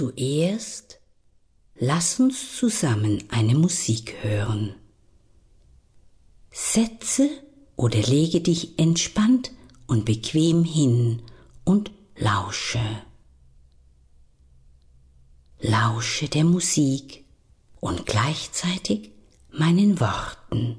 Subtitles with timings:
[0.00, 0.98] Zuerst
[1.78, 4.74] lass uns zusammen eine Musik hören.
[6.50, 7.28] Setze
[7.76, 9.52] oder lege dich entspannt
[9.86, 11.20] und bequem hin
[11.64, 12.80] und lausche.
[15.60, 17.26] Lausche der Musik
[17.80, 19.10] und gleichzeitig
[19.50, 20.78] meinen Worten.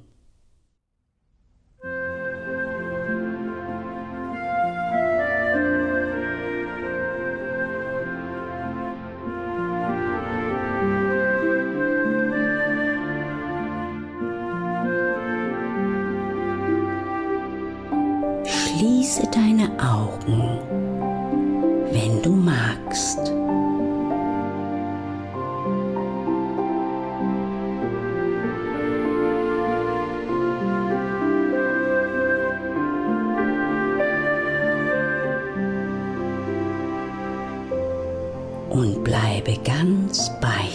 [18.81, 20.57] Schließe deine Augen,
[21.91, 23.19] wenn du magst.
[38.71, 40.70] Und bleibe ganz bei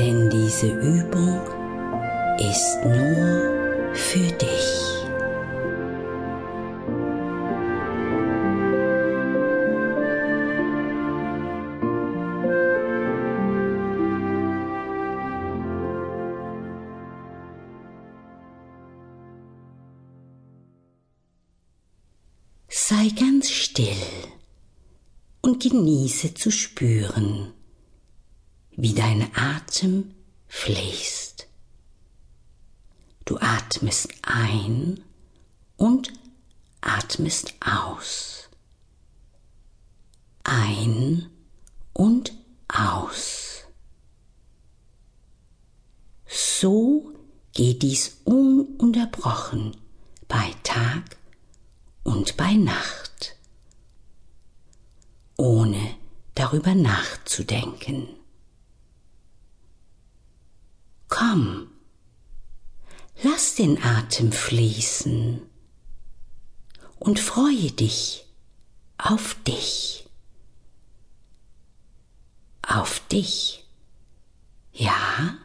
[0.00, 1.42] denn diese Übung
[2.38, 4.70] ist nur für dich.
[22.68, 23.84] Sei ganz still
[25.42, 27.52] und genieße zu spüren,
[28.80, 30.14] wie dein Atem
[30.48, 31.46] fließt.
[33.26, 35.04] Du atmest ein
[35.76, 36.12] und
[36.80, 38.48] atmest aus.
[40.44, 41.28] Ein
[41.92, 42.32] und
[42.68, 43.64] aus.
[46.26, 47.12] So
[47.52, 49.76] geht dies ununterbrochen
[50.26, 51.18] bei Tag
[52.02, 53.36] und bei Nacht,
[55.36, 55.96] ohne
[56.34, 58.19] darüber nachzudenken.
[61.20, 61.68] Komm,
[63.22, 65.42] lass den Atem fließen
[66.98, 68.24] und freue dich
[68.96, 70.08] auf dich.
[72.66, 73.66] Auf dich.
[74.72, 75.36] Ja,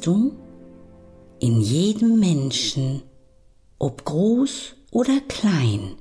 [0.00, 0.32] Du,
[1.38, 3.02] in jedem Menschen,
[3.78, 5.96] ob groß oder klein,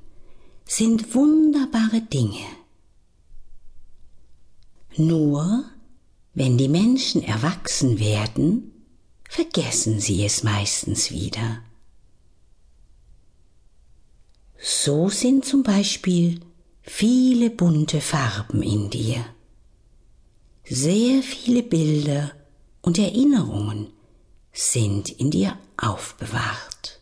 [0.65, 2.45] sind wunderbare Dinge.
[4.97, 5.65] Nur
[6.33, 8.71] wenn die Menschen erwachsen werden,
[9.29, 11.61] vergessen sie es meistens wieder.
[14.57, 16.39] So sind zum Beispiel
[16.81, 19.25] viele bunte Farben in dir,
[20.63, 22.31] sehr viele Bilder
[22.81, 23.91] und Erinnerungen
[24.51, 26.99] sind in dir aufbewahrt.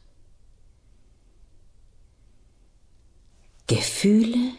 [3.67, 4.53] Gefühle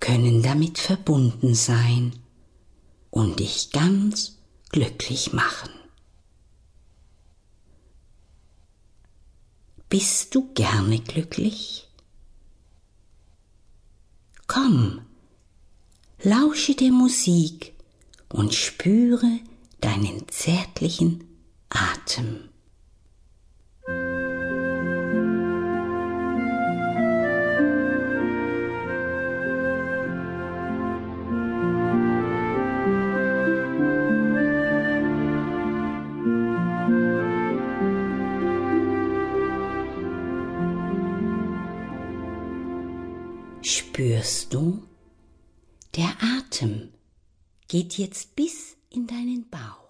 [0.00, 2.18] können damit verbunden sein
[3.10, 4.38] und dich ganz
[4.70, 5.70] glücklich machen.
[9.88, 11.88] Bist du gerne glücklich?
[14.46, 15.02] Komm,
[16.22, 17.74] lausche der Musik
[18.28, 19.40] und spüre
[19.84, 21.24] deinen zärtlichen
[21.68, 22.48] Atem.
[43.60, 44.82] Spürst du?
[45.94, 46.94] Der Atem
[47.68, 49.83] geht jetzt bis in deinen Bauch.